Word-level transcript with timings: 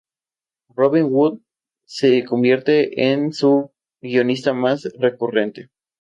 Robin 0.75 1.03
Wood 1.11 1.41
se 1.85 2.25
convierte 2.25 3.11
en 3.11 3.33
su 3.33 3.71
guionista 4.01 4.51
más 4.51 4.87
recurrente. 4.97 5.69